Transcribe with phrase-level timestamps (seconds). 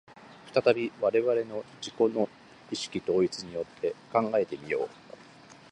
[0.51, 2.27] 再び我々の自己の
[2.71, 4.89] 意識統一によって考えて見よう。